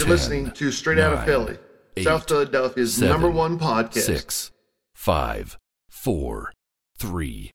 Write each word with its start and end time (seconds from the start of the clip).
You're 0.00 0.06
10, 0.06 0.16
listening 0.16 0.50
to 0.52 0.72
Straight 0.72 0.98
Outta 0.98 1.26
Philly, 1.26 1.58
eight, 1.98 2.04
South 2.04 2.26
Philadelphia's 2.26 2.94
seven, 2.94 3.10
number 3.10 3.30
one 3.30 3.58
podcast. 3.58 3.98
Six, 4.00 4.50
five, 4.94 5.58
four, 5.90 6.54
three, 6.96 7.50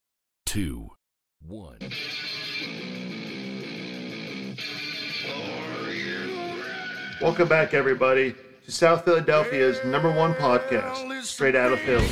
two, 0.46 0.92
one. 1.42 1.80
Welcome 7.20 7.48
back, 7.48 7.74
everybody, 7.74 8.36
to 8.66 8.72
South 8.72 9.06
Philadelphia's 9.06 9.84
number 9.84 10.12
one 10.12 10.36
podcast, 10.36 11.24
Straight 11.24 11.56
Outta 11.56 11.78
Philly. 11.78 12.08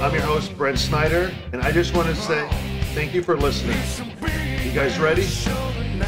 I'm 0.00 0.14
your 0.14 0.22
host, 0.22 0.56
Brent 0.56 0.78
Snyder, 0.78 1.30
and 1.52 1.60
I 1.60 1.70
just 1.70 1.94
want 1.94 2.08
to 2.08 2.14
say 2.14 2.48
thank 2.94 3.12
you 3.12 3.22
for 3.22 3.36
listening. 3.36 3.76
You 4.64 4.72
guys 4.72 4.98
ready? 4.98 5.26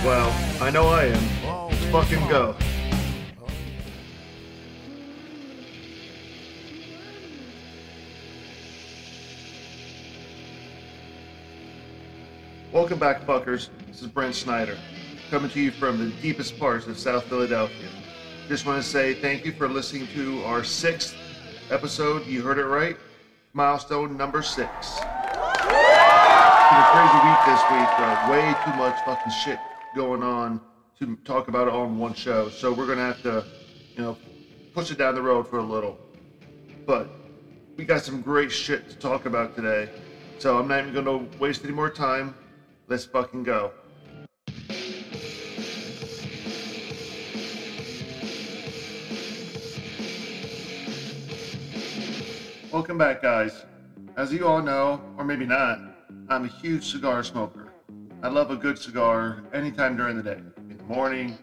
Well, 0.07 0.35
I 0.63 0.71
know 0.71 0.87
I 0.87 1.05
am. 1.05 1.69
Let's 1.69 1.85
fucking 1.93 2.27
go. 2.29 2.57
Welcome 12.71 12.99
back, 12.99 13.23
fuckers. 13.23 13.71
This 13.87 14.03
is 14.03 14.09
Brent 14.09 14.35
Snyder, 14.35 14.77
coming 15.31 15.51
to 15.53 15.61
you 15.61 15.71
from 15.71 15.99
the 15.99 16.15
deepest 16.21 16.59
parts 16.59 16.87
of 16.87 16.99
South 16.99 17.25
Philadelphia. 17.25 17.89
Just 18.47 18.67
want 18.67 18.83
to 18.83 18.87
say 18.87 19.15
thank 19.15 19.47
you 19.47 19.53
for 19.53 19.69
listening 19.69 20.07
to 20.09 20.45
our 20.45 20.63
sixth 20.63 21.17
episode. 21.71 22.27
You 22.27 22.43
heard 22.43 22.59
it 22.59 22.67
right. 22.67 22.99
Milestone 23.55 24.19
number 24.19 24.43
six. 24.43 24.69
It's 24.71 25.01
been 25.01 25.09
a 26.79 26.89
crazy 26.93 27.19
week 27.25 27.41
this 27.47 27.63
week. 27.71 27.89
Uh, 27.97 28.29
way 28.31 28.55
too 28.63 28.77
much 28.77 29.03
fucking 29.03 29.33
shit 29.33 29.59
going 29.97 30.23
on 30.23 30.61
to 30.99 31.17
talk 31.25 31.49
about 31.49 31.69
it 31.69 31.73
all 31.73 31.87
in 31.87 31.97
one 31.97 32.13
show. 32.13 32.51
So 32.51 32.71
we're 32.71 32.87
gonna 32.87 33.01
have 33.01 33.23
to, 33.23 33.47
you 33.97 34.03
know, 34.03 34.19
push 34.75 34.91
it 34.91 34.99
down 34.99 35.15
the 35.15 35.23
road 35.23 35.49
for 35.49 35.59
a 35.59 35.65
little. 35.65 35.99
But 36.85 37.09
we 37.79 37.87
got 37.87 38.03
some 38.03 38.21
great 38.21 38.53
shit 38.53 38.91
to 38.91 38.97
talk 38.97 39.25
about 39.25 39.57
today. 39.57 39.89
So 40.39 40.59
I'm 40.59 40.69
not 40.69 40.81
even 40.87 40.93
gonna 40.93 41.27
waste 41.41 41.65
any 41.65 41.73
more 41.73 41.89
time. 41.89 42.35
Let's 42.89 43.05
fucking 43.05 43.43
go. 43.43 43.71
Welcome 52.73 52.97
back, 52.97 53.21
guys. 53.21 53.67
As 54.17 54.33
you 54.33 54.49
all 54.49 54.63
know, 54.63 55.03
or 55.19 55.25
maybe 55.25 55.45
not, 55.45 55.81
I'm 56.31 56.47
a 56.47 56.49
huge 56.49 56.91
cigar 56.91 57.23
smoker. 57.23 57.75
I 58.23 58.29
love 58.29 58.51
a 58.51 58.57
good 58.57 58.79
cigar 58.79 59.43
anytime 59.53 59.95
during 59.95 60.17
the 60.17 60.23
day. 60.23 60.41
In 60.57 60.79
the 60.79 60.85
morning, 60.85 61.37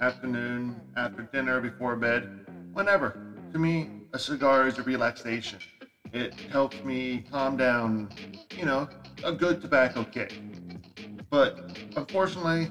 afternoon, 0.00 0.80
after 0.96 1.22
dinner, 1.22 1.60
before 1.60 1.94
bed, 1.94 2.44
whenever. 2.72 3.34
To 3.52 3.58
me, 3.60 3.88
a 4.14 4.18
cigar 4.18 4.66
is 4.66 4.78
a 4.78 4.82
relaxation. 4.82 5.60
It 6.12 6.34
helps 6.50 6.82
me 6.82 7.24
calm 7.30 7.56
down, 7.56 8.08
you 8.56 8.64
know, 8.64 8.88
a 9.22 9.30
good 9.30 9.60
tobacco 9.60 10.02
kick. 10.02 10.40
But 11.30 11.78
unfortunately, 11.96 12.68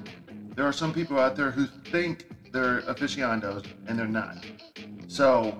there 0.54 0.66
are 0.66 0.72
some 0.72 0.92
people 0.92 1.18
out 1.18 1.36
there 1.36 1.50
who 1.50 1.66
think 1.66 2.26
they're 2.52 2.78
aficionados 2.80 3.64
and 3.86 3.98
they're 3.98 4.06
not. 4.06 4.44
So, 5.06 5.56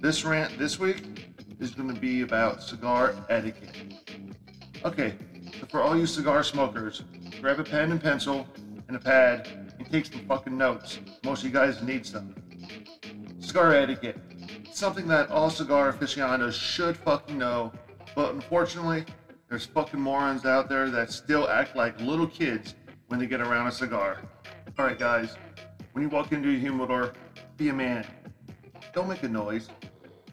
this 0.00 0.24
rant 0.24 0.58
this 0.58 0.78
week 0.78 1.34
is 1.60 1.70
going 1.70 1.92
to 1.94 2.00
be 2.00 2.22
about 2.22 2.62
cigar 2.62 3.14
etiquette. 3.30 3.94
Okay, 4.84 5.14
so 5.58 5.66
for 5.66 5.80
all 5.80 5.96
you 5.96 6.06
cigar 6.06 6.42
smokers, 6.42 7.02
grab 7.40 7.60
a 7.60 7.64
pen 7.64 7.92
and 7.92 8.02
pencil 8.02 8.46
and 8.88 8.96
a 8.96 9.00
pad 9.00 9.48
and 9.78 9.90
take 9.90 10.06
some 10.06 10.26
fucking 10.26 10.56
notes. 10.56 10.98
Most 11.24 11.40
of 11.40 11.46
you 11.46 11.52
guys 11.52 11.82
need 11.82 12.04
some. 12.04 12.34
Cigar 13.40 13.74
etiquette. 13.74 14.18
Something 14.72 15.06
that 15.08 15.30
all 15.30 15.50
cigar 15.50 15.88
aficionados 15.88 16.56
should 16.56 16.96
fucking 16.96 17.38
know, 17.38 17.72
but 18.14 18.34
unfortunately, 18.34 19.04
there's 19.52 19.66
fucking 19.66 20.00
morons 20.00 20.46
out 20.46 20.66
there 20.66 20.88
that 20.88 21.12
still 21.12 21.46
act 21.46 21.76
like 21.76 22.00
little 22.00 22.26
kids 22.26 22.74
when 23.08 23.20
they 23.20 23.26
get 23.26 23.42
around 23.42 23.66
a 23.66 23.70
cigar. 23.70 24.22
Alright, 24.78 24.98
guys, 24.98 25.36
when 25.92 26.02
you 26.02 26.08
walk 26.08 26.32
into 26.32 26.48
a 26.48 26.58
humidor, 26.58 27.12
be 27.58 27.68
a 27.68 27.72
man. 27.74 28.06
Don't 28.94 29.10
make 29.10 29.22
a 29.24 29.28
noise. 29.28 29.68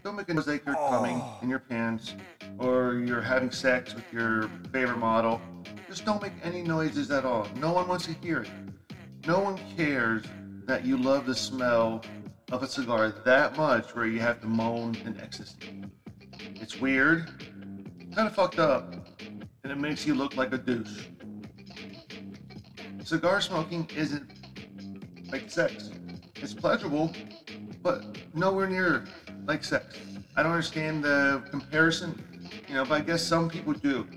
Don't 0.05 0.15
make 0.15 0.29
a 0.29 0.33
noise 0.33 0.47
like 0.47 0.65
you're 0.65 0.73
coming 0.73 1.21
in 1.41 1.49
your 1.49 1.59
pants 1.59 2.15
or 2.59 3.03
you're 3.05 3.21
having 3.21 3.51
sex 3.51 3.93
with 3.93 4.05
your 4.13 4.43
favorite 4.71 4.99
model. 4.99 5.41
Just 5.89 6.05
don't 6.05 6.21
make 6.21 6.31
any 6.41 6.61
noises 6.61 7.11
at 7.11 7.25
all. 7.25 7.45
No 7.57 7.73
one 7.73 7.89
wants 7.89 8.05
to 8.05 8.13
hear 8.13 8.43
it. 8.43 8.49
No 9.27 9.41
one 9.41 9.59
cares 9.75 10.23
that 10.63 10.85
you 10.85 10.95
love 10.95 11.25
the 11.25 11.35
smell 11.35 12.05
of 12.53 12.63
a 12.63 12.67
cigar 12.69 13.09
that 13.25 13.57
much 13.57 13.93
where 13.93 14.05
you 14.05 14.21
have 14.21 14.39
to 14.39 14.47
moan 14.47 14.95
in 15.03 15.19
ecstasy. 15.19 15.83
It's 16.55 16.79
weird, 16.79 17.29
kind 18.15 18.27
of 18.27 18.33
fucked 18.33 18.59
up, 18.59 18.98
and 19.69 19.77
it 19.77 19.87
makes 19.87 20.03
you 20.03 20.15
look 20.15 20.35
like 20.35 20.51
a 20.51 20.57
douche. 20.57 21.05
Cigar 23.03 23.39
smoking 23.39 23.87
isn't 23.95 24.31
like 25.31 25.49
sex. 25.51 25.91
It's 26.37 26.55
pleasurable, 26.55 27.13
but 27.83 28.17
nowhere 28.33 28.67
near 28.67 29.05
like 29.45 29.63
sex. 29.63 29.99
I 30.35 30.41
don't 30.41 30.53
understand 30.53 31.03
the 31.03 31.43
comparison, 31.51 32.19
you 32.67 32.73
know, 32.73 32.85
but 32.85 32.95
I 32.95 33.01
guess 33.01 33.21
some 33.21 33.47
people 33.47 33.73
do. 33.73 34.07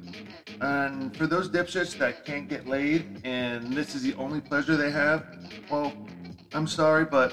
And 0.62 1.14
for 1.14 1.26
those 1.26 1.50
dipshits 1.50 1.98
that 1.98 2.24
can't 2.24 2.48
get 2.48 2.66
laid 2.66 3.20
and 3.24 3.74
this 3.74 3.94
is 3.94 4.02
the 4.02 4.14
only 4.14 4.40
pleasure 4.40 4.76
they 4.76 4.90
have, 4.90 5.26
well, 5.70 5.92
I'm 6.54 6.66
sorry, 6.66 7.04
but 7.04 7.32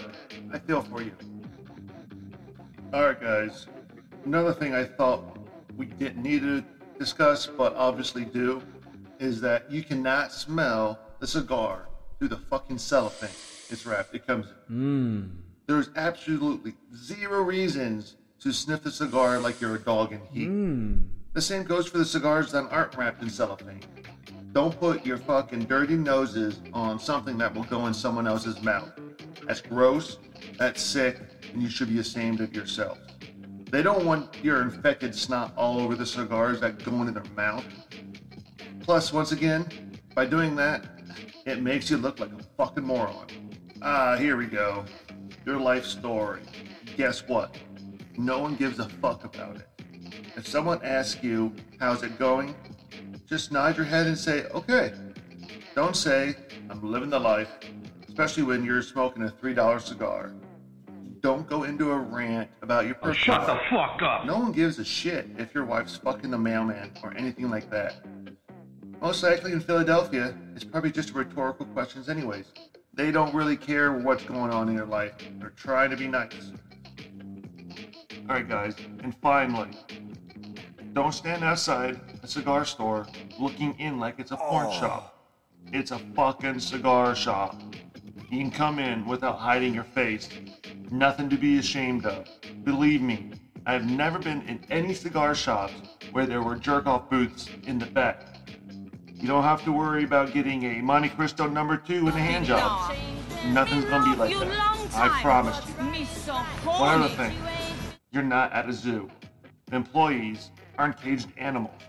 I 0.51 0.59
feel 0.59 0.81
for 0.81 1.01
you. 1.01 1.13
Alright, 2.93 3.21
guys. 3.21 3.67
Another 4.25 4.53
thing 4.53 4.73
I 4.73 4.83
thought 4.83 5.37
we 5.77 5.85
didn't 5.85 6.21
need 6.21 6.41
to 6.41 6.65
discuss, 6.99 7.47
but 7.47 7.73
obviously 7.75 8.25
do, 8.25 8.61
is 9.19 9.41
that 9.41 9.71
you 9.71 9.83
cannot 9.83 10.31
smell 10.31 10.99
the 11.19 11.27
cigar 11.27 11.87
through 12.19 12.27
the 12.27 12.37
fucking 12.37 12.77
cellophane 12.77 13.29
it's 13.69 13.85
wrapped. 13.85 14.13
It 14.15 14.25
comes 14.25 14.47
in. 14.47 14.75
Hmm. 14.75 15.23
There's 15.67 15.89
absolutely 15.95 16.73
zero 16.95 17.41
reasons 17.41 18.15
to 18.39 18.51
sniff 18.51 18.83
the 18.83 18.91
cigar 18.91 19.39
like 19.39 19.61
you're 19.61 19.75
a 19.75 19.79
dog 19.79 20.13
in 20.13 20.21
heat. 20.31 20.47
Hmm. 20.47 20.97
The 21.33 21.41
same 21.41 21.63
goes 21.63 21.87
for 21.87 21.99
the 21.99 22.05
cigars 22.05 22.51
that 22.51 22.67
aren't 22.71 22.95
wrapped 22.95 23.21
in 23.21 23.29
cellophane. 23.29 23.81
Don't 24.51 24.77
put 24.79 25.05
your 25.05 25.17
fucking 25.17 25.65
dirty 25.65 25.95
noses 25.95 26.59
on 26.73 26.99
something 26.99 27.37
that 27.37 27.53
will 27.53 27.65
go 27.65 27.85
in 27.85 27.93
someone 27.93 28.25
else's 28.25 28.61
mouth. 28.63 28.89
That's 29.45 29.61
gross, 29.61 30.17
that's 30.57 30.81
sick, 30.81 31.19
and 31.53 31.61
you 31.61 31.69
should 31.69 31.89
be 31.89 31.99
ashamed 31.99 32.41
of 32.41 32.55
yourself. 32.55 32.97
They 33.71 33.83
don't 33.83 34.03
want 34.03 34.35
your 34.43 34.63
infected 34.63 35.13
snot 35.13 35.53
all 35.55 35.79
over 35.79 35.95
the 35.95 36.05
cigars 36.05 36.59
that 36.61 36.83
go 36.83 36.91
into 37.01 37.11
their 37.11 37.31
mouth. 37.35 37.65
Plus, 38.81 39.13
once 39.13 39.31
again, 39.31 39.99
by 40.15 40.25
doing 40.25 40.55
that, 40.55 40.85
it 41.45 41.61
makes 41.61 41.89
you 41.89 41.97
look 41.97 42.19
like 42.19 42.31
a 42.31 42.43
fucking 42.57 42.83
moron. 42.83 43.27
Ah, 43.81 44.15
here 44.17 44.37
we 44.37 44.47
go. 44.47 44.85
Your 45.45 45.59
life 45.59 45.85
story. 45.85 46.41
Guess 46.97 47.27
what? 47.27 47.55
No 48.17 48.39
one 48.39 48.55
gives 48.55 48.79
a 48.79 48.89
fuck 48.89 49.23
about 49.23 49.57
it. 49.57 49.67
If 50.35 50.47
someone 50.47 50.83
asks 50.83 51.23
you, 51.23 51.53
how's 51.79 52.01
it 52.01 52.17
going? 52.17 52.55
Just 53.27 53.51
nod 53.51 53.77
your 53.77 53.85
head 53.85 54.07
and 54.07 54.17
say, 54.17 54.45
okay. 54.45 54.93
Don't 55.75 55.95
say, 55.95 56.35
I'm 56.69 56.91
living 56.91 57.11
the 57.11 57.19
life, 57.19 57.49
especially 58.07 58.43
when 58.43 58.65
you're 58.65 58.81
smoking 58.81 59.23
a 59.23 59.27
$3 59.27 59.81
cigar. 59.81 60.33
Don't 61.21 61.47
go 61.49 61.63
into 61.63 61.91
a 61.91 61.97
rant 61.97 62.49
about 62.61 62.85
your 62.85 62.95
personal 62.95 63.15
Shut 63.15 63.47
the 63.47 63.59
fuck 63.69 64.01
up. 64.01 64.25
no 64.25 64.37
one 64.37 64.51
gives 64.51 64.79
a 64.79 64.85
shit 64.85 65.27
if 65.37 65.53
your 65.53 65.65
wife's 65.65 65.97
fucking 65.97 66.31
the 66.31 66.37
mailman 66.37 66.91
or 67.03 67.13
anything 67.17 67.49
like 67.49 67.69
that. 67.71 68.05
Most 69.01 69.23
likely 69.23 69.51
in 69.51 69.59
Philadelphia, 69.59 70.37
it's 70.55 70.63
probably 70.63 70.91
just 70.91 71.13
rhetorical 71.13 71.65
questions, 71.67 72.09
anyways. 72.09 72.45
They 72.93 73.11
don't 73.11 73.33
really 73.33 73.57
care 73.57 73.93
what's 73.93 74.23
going 74.23 74.51
on 74.51 74.69
in 74.69 74.75
your 74.75 74.85
life. 74.85 75.13
They're 75.39 75.51
trying 75.51 75.89
to 75.89 75.97
be 75.97 76.07
nice. 76.07 76.51
Alright, 78.29 78.47
guys, 78.47 78.75
and 79.03 79.15
finally, 79.21 79.71
don't 80.93 81.13
stand 81.13 81.43
outside 81.43 81.99
a 82.23 82.27
cigar 82.27 82.65
store 82.65 83.07
looking 83.39 83.77
in 83.79 83.99
like 83.99 84.19
it's 84.19 84.31
a 84.31 84.37
porn 84.37 84.67
oh. 84.69 84.79
shop. 84.79 85.27
It's 85.71 85.91
a 85.91 85.99
fucking 86.15 86.59
cigar 86.59 87.15
shop. 87.15 87.61
You 88.29 88.39
can 88.39 88.51
come 88.51 88.79
in 88.79 89.05
without 89.05 89.39
hiding 89.39 89.73
your 89.73 89.83
face. 89.83 90.29
Nothing 90.91 91.29
to 91.29 91.37
be 91.37 91.59
ashamed 91.59 92.07
of. 92.07 92.27
Believe 92.63 93.01
me, 93.01 93.31
I've 93.67 93.85
never 93.85 94.17
been 94.17 94.41
in 94.47 94.65
any 94.71 94.95
cigar 94.95 95.35
shops 95.35 95.73
where 96.11 96.25
there 96.25 96.41
were 96.41 96.55
jerk 96.55 96.87
off 96.87 97.11
booths 97.11 97.47
in 97.67 97.77
the 97.77 97.85
back. 97.85 98.25
You 99.13 99.27
don't 99.27 99.43
have 99.43 99.63
to 99.65 99.71
worry 99.71 100.03
about 100.03 100.33
getting 100.33 100.63
a 100.63 100.81
Montecristo 100.81 101.51
number 101.51 101.77
two 101.77 102.07
in 102.07 102.07
a 102.07 102.11
hand 102.11 102.45
job. 102.45 102.95
Nothing's 103.49 103.85
gonna 103.85 104.03
be 104.03 104.15
like 104.17 104.33
that. 104.39 104.95
I 104.95 105.21
promise 105.21 105.61
you. 105.67 106.33
One 106.63 107.01
other 107.01 107.13
thing, 107.13 107.35
you're 108.11 108.23
not 108.23 108.51
at 108.51 108.67
a 108.67 108.73
zoo. 108.73 109.09
Employees 109.71 110.49
aren't 110.79 110.99
caged 110.99 111.27
animals. 111.37 111.79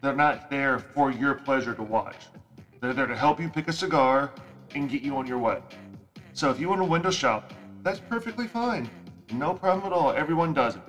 They're 0.00 0.16
not 0.16 0.50
there 0.50 0.80
for 0.80 1.12
your 1.12 1.34
pleasure 1.34 1.74
to 1.74 1.82
watch. 1.82 2.26
They're 2.80 2.92
there 2.92 3.06
to 3.06 3.16
help 3.16 3.38
you 3.38 3.48
pick 3.48 3.68
a 3.68 3.72
cigar 3.72 4.32
and 4.74 4.90
get 4.90 5.02
you 5.02 5.16
on 5.16 5.28
your 5.28 5.38
way. 5.38 5.60
So 6.32 6.50
if 6.50 6.58
you 6.58 6.68
want 6.68 6.80
to 6.80 6.86
window 6.86 7.12
shop, 7.12 7.52
That's 7.82 7.98
perfectly 7.98 8.46
fine. 8.46 8.88
No 9.32 9.54
problem 9.54 9.86
at 9.86 9.92
all. 9.92 10.12
Everyone 10.12 10.52
does 10.54 10.76
it. 10.76 10.82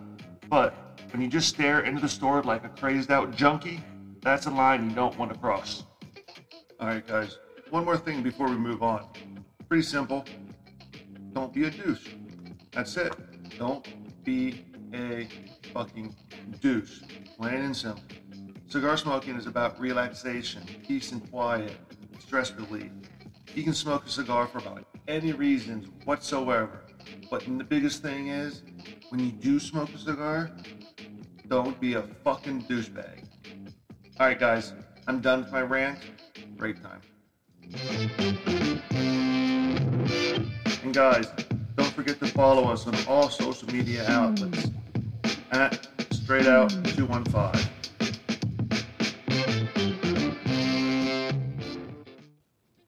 But 0.47 0.75
when 1.11 1.21
you 1.21 1.27
just 1.27 1.49
stare 1.49 1.81
into 1.81 2.01
the 2.01 2.09
store 2.09 2.43
like 2.43 2.63
a 2.63 2.69
crazed 2.69 3.09
out 3.09 3.35
junkie, 3.35 3.83
that's 4.21 4.45
a 4.45 4.51
line 4.51 4.89
you 4.89 4.95
don't 4.95 5.17
want 5.17 5.33
to 5.33 5.39
cross. 5.39 5.85
Alright, 6.79 7.07
guys. 7.07 7.39
One 7.71 7.83
more 7.83 7.97
thing 7.97 8.21
before 8.21 8.47
we 8.47 8.55
move 8.55 8.83
on. 8.83 9.07
Pretty 9.67 9.83
simple. 9.83 10.23
Don't 11.33 11.51
be 11.51 11.63
a 11.63 11.71
douche. 11.71 12.09
That's 12.71 12.95
it. 12.97 13.15
Don't 13.57 13.87
be 14.23 14.65
a 14.93 15.27
fucking 15.73 16.15
douche. 16.61 17.01
Plain 17.37 17.55
and 17.55 17.75
simple. 17.75 18.03
Cigar 18.67 18.97
smoking 18.97 19.35
is 19.35 19.47
about 19.47 19.79
relaxation, 19.79 20.63
peace 20.87 21.11
and 21.11 21.29
quiet, 21.31 21.75
stress 22.19 22.51
relief. 22.51 22.91
You 23.55 23.63
can 23.63 23.73
smoke 23.73 24.05
a 24.05 24.09
cigar 24.09 24.47
for 24.47 24.59
about 24.59 24.85
any 25.07 25.31
reasons 25.31 25.87
whatsoever. 26.05 26.82
But 27.29 27.45
the 27.45 27.63
biggest 27.63 28.01
thing 28.01 28.27
is, 28.27 28.61
when 29.09 29.19
you 29.19 29.31
do 29.31 29.59
smoke 29.59 29.89
a 29.93 29.97
cigar, 29.97 30.51
don't 31.47 31.79
be 31.79 31.93
a 31.95 32.01
fucking 32.23 32.63
douchebag. 32.63 33.25
Alright, 34.19 34.39
guys, 34.39 34.73
I'm 35.07 35.19
done 35.19 35.41
with 35.43 35.51
my 35.51 35.61
rant. 35.61 35.99
Break 36.55 36.81
time. 36.81 37.01
And 40.83 40.93
guys, 40.93 41.27
don't 41.75 41.93
forget 41.93 42.19
to 42.19 42.27
follow 42.27 42.71
us 42.71 42.87
on 42.87 42.95
all 43.07 43.29
social 43.29 43.67
media 43.71 44.05
outlets 44.09 44.69
at 45.51 45.87
Straight 46.11 46.47
Out 46.47 46.69
215. 46.69 47.69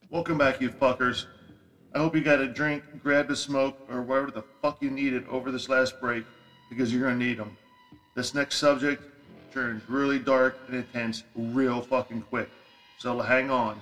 Welcome 0.10 0.38
back, 0.38 0.62
you 0.62 0.70
fuckers. 0.70 1.26
I 1.96 2.00
hope 2.00 2.14
you 2.14 2.20
got 2.20 2.42
a 2.42 2.48
drink, 2.48 2.84
grabbed 3.02 3.32
a 3.32 3.38
smoke, 3.38 3.78
or 3.90 4.02
whatever 4.02 4.30
the 4.30 4.44
fuck 4.62 4.82
you 4.82 4.92
needed 4.92 5.26
over 5.30 5.50
this 5.50 5.70
last 5.70 6.02
break, 6.02 6.26
because 6.70 6.94
you're 6.94 7.04
gonna 7.04 7.16
need 7.16 7.38
them. 7.38 7.56
This 8.16 8.34
next 8.34 8.58
subject 8.58 9.02
turns 9.54 9.82
really 9.88 10.20
dark 10.20 10.58
and 10.68 10.76
intense 10.76 11.24
real 11.36 11.82
fucking 11.82 12.24
quick, 12.24 12.50
so 12.98 13.22
hang 13.22 13.50
on. 13.50 13.80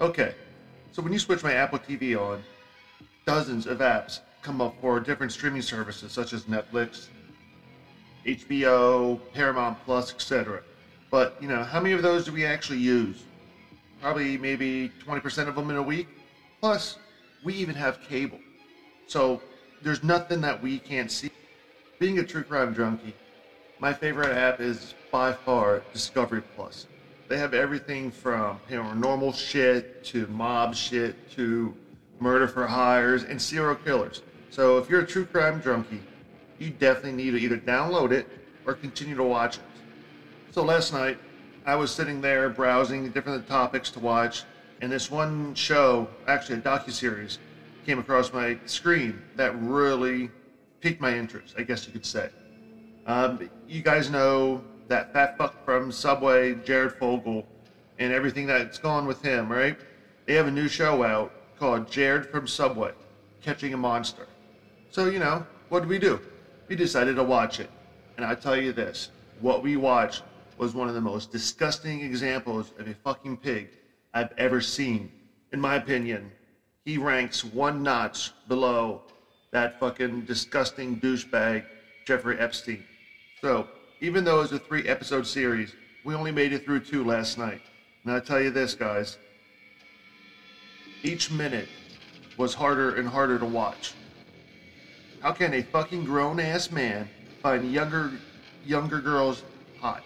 Okay, 0.00 0.34
so 0.90 1.02
when 1.02 1.12
you 1.12 1.18
switch 1.18 1.42
my 1.42 1.52
Apple 1.52 1.78
TV 1.78 2.18
on, 2.18 2.42
dozens 3.26 3.66
of 3.66 3.80
apps 3.80 4.20
come 4.40 4.62
up 4.62 4.74
for 4.80 5.00
different 5.00 5.32
streaming 5.32 5.60
services 5.60 6.12
such 6.12 6.32
as 6.32 6.44
Netflix, 6.44 7.08
HBO, 8.24 9.20
Paramount 9.34 9.76
Plus, 9.84 10.14
etc. 10.14 10.62
But, 11.10 11.36
you 11.42 11.48
know, 11.48 11.62
how 11.62 11.78
many 11.78 11.92
of 11.92 12.00
those 12.00 12.24
do 12.24 12.32
we 12.32 12.46
actually 12.46 12.78
use? 12.78 13.22
Probably 14.00 14.38
maybe 14.38 14.90
20% 15.06 15.46
of 15.46 15.54
them 15.54 15.68
in 15.68 15.76
a 15.76 15.82
week. 15.82 16.08
Plus, 16.62 16.96
we 17.42 17.54
even 17.54 17.74
have 17.74 18.00
cable. 18.02 18.38
So, 19.08 19.42
there's 19.82 20.04
nothing 20.04 20.40
that 20.42 20.62
we 20.62 20.78
can't 20.78 21.10
see. 21.10 21.28
Being 21.98 22.20
a 22.20 22.22
true 22.22 22.44
crime 22.44 22.72
junkie, 22.72 23.16
my 23.80 23.92
favorite 23.92 24.30
app 24.30 24.60
is 24.60 24.94
by 25.10 25.32
far 25.32 25.82
Discovery 25.92 26.40
Plus. 26.54 26.86
They 27.26 27.36
have 27.36 27.52
everything 27.52 28.12
from 28.12 28.60
paranormal 28.70 29.34
shit 29.34 30.04
to 30.04 30.28
mob 30.28 30.76
shit 30.76 31.32
to 31.32 31.74
murder 32.20 32.46
for 32.46 32.64
hires 32.64 33.24
and 33.24 33.42
serial 33.42 33.74
killers. 33.74 34.22
So 34.50 34.78
if 34.78 34.88
you're 34.88 35.00
a 35.00 35.06
true 35.06 35.24
crime 35.24 35.60
junkie, 35.60 36.02
you 36.60 36.70
definitely 36.70 37.24
need 37.24 37.32
to 37.32 37.38
either 37.38 37.58
download 37.58 38.12
it 38.12 38.28
or 38.66 38.74
continue 38.74 39.16
to 39.16 39.24
watch 39.24 39.56
it. 39.56 39.64
So 40.52 40.62
last 40.62 40.92
night, 40.92 41.18
I 41.66 41.74
was 41.74 41.90
sitting 41.90 42.20
there 42.20 42.48
browsing 42.50 43.10
different 43.10 43.48
topics 43.48 43.90
to 43.90 43.98
watch, 43.98 44.44
and 44.82 44.90
this 44.90 45.12
one 45.12 45.54
show, 45.54 46.08
actually 46.26 46.58
a 46.58 46.60
docu-series, 46.60 47.38
came 47.86 48.00
across 48.00 48.32
my 48.32 48.58
screen 48.66 49.22
that 49.36 49.54
really 49.62 50.28
piqued 50.80 51.00
my 51.00 51.16
interest, 51.16 51.54
I 51.56 51.62
guess 51.62 51.86
you 51.86 51.92
could 51.92 52.04
say. 52.04 52.30
Um, 53.06 53.48
you 53.68 53.80
guys 53.80 54.10
know 54.10 54.62
that 54.88 55.12
fat 55.12 55.38
fuck 55.38 55.64
from 55.64 55.92
Subway, 55.92 56.56
Jared 56.56 56.94
Fogle, 56.94 57.46
and 58.00 58.12
everything 58.12 58.44
that's 58.44 58.78
gone 58.78 59.06
with 59.06 59.22
him, 59.22 59.50
right? 59.50 59.78
They 60.26 60.34
have 60.34 60.48
a 60.48 60.50
new 60.50 60.66
show 60.66 61.04
out 61.04 61.32
called 61.56 61.88
Jared 61.88 62.26
from 62.26 62.48
Subway, 62.48 62.92
Catching 63.40 63.74
a 63.74 63.76
Monster. 63.76 64.26
So, 64.90 65.06
you 65.06 65.20
know, 65.20 65.46
what 65.68 65.80
did 65.80 65.88
we 65.88 66.00
do? 66.00 66.20
We 66.66 66.74
decided 66.74 67.14
to 67.16 67.22
watch 67.22 67.60
it. 67.60 67.70
And 68.16 68.26
I 68.26 68.34
tell 68.34 68.56
you 68.56 68.72
this, 68.72 69.10
what 69.40 69.62
we 69.62 69.76
watched 69.76 70.24
was 70.58 70.74
one 70.74 70.88
of 70.88 70.94
the 70.94 71.00
most 71.00 71.30
disgusting 71.30 72.00
examples 72.00 72.72
of 72.80 72.88
a 72.88 72.94
fucking 72.94 73.36
pig 73.36 73.70
I've 74.14 74.32
ever 74.36 74.60
seen. 74.60 75.10
In 75.52 75.60
my 75.60 75.76
opinion, 75.76 76.30
he 76.84 76.98
ranks 76.98 77.44
one 77.44 77.82
notch 77.82 78.32
below 78.48 79.02
that 79.52 79.78
fucking 79.78 80.22
disgusting 80.22 80.98
douchebag, 81.00 81.64
Jeffrey 82.06 82.38
Epstein. 82.38 82.84
So, 83.40 83.68
even 84.00 84.24
though 84.24 84.40
it's 84.40 84.52
a 84.52 84.58
three 84.58 84.86
episode 84.88 85.26
series, 85.26 85.74
we 86.04 86.14
only 86.14 86.32
made 86.32 86.52
it 86.52 86.64
through 86.64 86.80
two 86.80 87.04
last 87.04 87.38
night. 87.38 87.60
And 88.04 88.12
I 88.12 88.20
tell 88.20 88.40
you 88.40 88.50
this, 88.50 88.74
guys, 88.74 89.18
each 91.02 91.30
minute 91.30 91.68
was 92.36 92.54
harder 92.54 92.96
and 92.96 93.08
harder 93.08 93.38
to 93.38 93.44
watch. 93.44 93.94
How 95.20 95.32
can 95.32 95.54
a 95.54 95.62
fucking 95.62 96.04
grown 96.04 96.40
ass 96.40 96.70
man 96.70 97.08
find 97.42 97.72
younger 97.72 98.12
younger 98.64 99.00
girls 99.00 99.44
hot? 99.80 100.02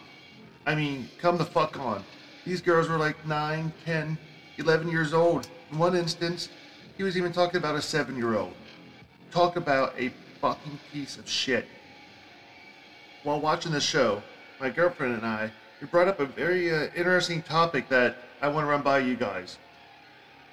I 0.66 0.74
mean, 0.74 1.08
come 1.18 1.38
the 1.38 1.44
fuck 1.44 1.78
on. 1.78 2.04
These 2.46 2.62
girls 2.62 2.88
were 2.88 2.96
like 2.96 3.26
9, 3.26 3.72
10, 3.84 4.16
11 4.58 4.88
years 4.88 5.12
old. 5.12 5.48
In 5.72 5.78
one 5.78 5.96
instance, 5.96 6.48
he 6.96 7.02
was 7.02 7.16
even 7.16 7.32
talking 7.32 7.58
about 7.58 7.74
a 7.74 7.82
7 7.82 8.16
year 8.16 8.36
old. 8.36 8.54
Talk 9.32 9.56
about 9.56 9.94
a 9.98 10.12
fucking 10.40 10.78
piece 10.92 11.18
of 11.18 11.28
shit. 11.28 11.66
While 13.24 13.40
watching 13.40 13.72
the 13.72 13.80
show, 13.80 14.22
my 14.60 14.70
girlfriend 14.70 15.14
and 15.14 15.26
I, 15.26 15.50
we 15.80 15.88
brought 15.88 16.06
up 16.06 16.20
a 16.20 16.24
very 16.24 16.72
uh, 16.72 16.86
interesting 16.94 17.42
topic 17.42 17.88
that 17.88 18.16
I 18.40 18.46
want 18.46 18.64
to 18.64 18.70
run 18.70 18.82
by 18.82 19.00
you 19.00 19.16
guys. 19.16 19.58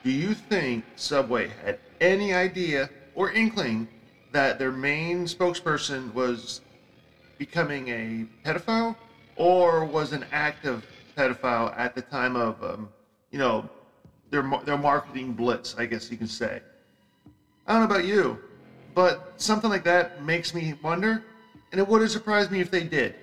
Do 0.03 0.09
you 0.09 0.33
think 0.33 0.83
Subway 0.95 1.51
had 1.63 1.77
any 2.01 2.33
idea 2.33 2.89
or 3.13 3.31
inkling 3.31 3.87
that 4.31 4.57
their 4.57 4.71
main 4.71 5.25
spokesperson 5.25 6.11
was 6.15 6.61
becoming 7.37 7.87
a 7.89 8.25
pedophile 8.43 8.95
or 9.35 9.85
was 9.85 10.11
an 10.11 10.25
active 10.31 10.83
pedophile 11.15 11.73
at 11.77 11.95
the 11.95 12.01
time 12.01 12.35
of, 12.35 12.61
um, 12.63 12.89
you 13.31 13.39
know, 13.39 13.69
their, 14.29 14.43
their 14.65 14.77
marketing 14.77 15.33
blitz, 15.33 15.75
I 15.77 15.85
guess 15.85 16.09
you 16.09 16.17
can 16.17 16.27
say? 16.27 16.61
I 17.67 17.73
don't 17.73 17.87
know 17.87 17.95
about 17.95 18.05
you, 18.05 18.39
but 18.93 19.33
something 19.37 19.69
like 19.69 19.83
that 19.83 20.23
makes 20.23 20.53
me 20.53 20.73
wonder, 20.81 21.23
and 21.71 21.79
it 21.79 21.87
wouldn't 21.87 22.11
surprise 22.11 22.49
me 22.49 22.59
if 22.59 22.69
they 22.69 22.83
did. 22.83 23.15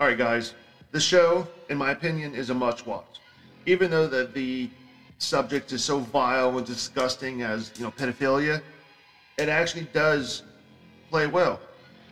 All 0.00 0.06
right, 0.06 0.16
guys, 0.16 0.54
the 0.90 1.00
show, 1.00 1.46
in 1.68 1.76
my 1.76 1.90
opinion, 1.90 2.34
is 2.34 2.50
a 2.50 2.54
much 2.54 2.86
watch. 2.86 3.20
Even 3.66 3.90
though 3.90 4.06
that 4.06 4.32
the 4.32 4.70
subject 5.18 5.72
is 5.72 5.84
so 5.84 5.98
vile 5.98 6.56
and 6.56 6.66
disgusting 6.66 7.42
as 7.42 7.72
you 7.76 7.84
know 7.84 7.90
pedophilia, 7.90 8.62
it 9.36 9.48
actually 9.48 9.86
does 9.92 10.44
play 11.10 11.26
well. 11.26 11.60